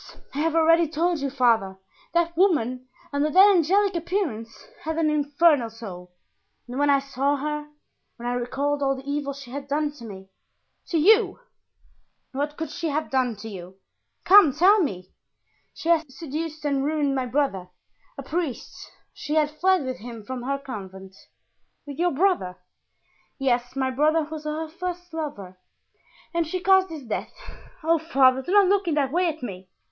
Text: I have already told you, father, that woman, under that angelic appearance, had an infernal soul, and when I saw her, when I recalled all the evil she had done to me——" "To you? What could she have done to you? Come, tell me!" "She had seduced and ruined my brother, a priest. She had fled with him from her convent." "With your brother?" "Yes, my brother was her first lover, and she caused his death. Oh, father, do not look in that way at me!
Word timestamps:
I 0.33 0.39
have 0.39 0.55
already 0.55 0.87
told 0.87 1.19
you, 1.19 1.29
father, 1.29 1.77
that 2.13 2.35
woman, 2.35 2.87
under 3.13 3.29
that 3.29 3.55
angelic 3.55 3.93
appearance, 3.95 4.65
had 4.83 4.97
an 4.97 5.11
infernal 5.11 5.69
soul, 5.69 6.11
and 6.67 6.79
when 6.79 6.89
I 6.89 6.97
saw 6.97 7.35
her, 7.35 7.67
when 8.15 8.27
I 8.27 8.33
recalled 8.33 8.81
all 8.81 8.95
the 8.95 9.07
evil 9.07 9.31
she 9.33 9.51
had 9.51 9.67
done 9.67 9.91
to 9.91 10.05
me——" 10.05 10.31
"To 10.87 10.97
you? 10.97 11.39
What 12.31 12.57
could 12.57 12.71
she 12.71 12.89
have 12.89 13.11
done 13.11 13.35
to 13.41 13.47
you? 13.47 13.75
Come, 14.23 14.53
tell 14.53 14.79
me!" 14.81 15.11
"She 15.71 15.89
had 15.89 16.11
seduced 16.11 16.65
and 16.65 16.83
ruined 16.83 17.13
my 17.13 17.27
brother, 17.27 17.69
a 18.17 18.23
priest. 18.23 18.73
She 19.13 19.35
had 19.35 19.51
fled 19.51 19.85
with 19.85 19.97
him 19.99 20.23
from 20.23 20.41
her 20.41 20.57
convent." 20.57 21.15
"With 21.85 21.99
your 21.99 22.09
brother?" 22.11 22.57
"Yes, 23.37 23.75
my 23.75 23.91
brother 23.91 24.23
was 24.23 24.45
her 24.45 24.67
first 24.67 25.13
lover, 25.13 25.59
and 26.33 26.47
she 26.47 26.59
caused 26.59 26.89
his 26.89 27.03
death. 27.03 27.35
Oh, 27.83 27.99
father, 27.99 28.41
do 28.41 28.51
not 28.51 28.65
look 28.65 28.87
in 28.87 28.95
that 28.95 29.11
way 29.11 29.27
at 29.27 29.43
me! 29.43 29.69